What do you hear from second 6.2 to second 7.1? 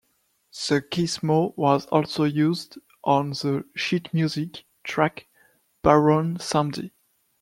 Samedi".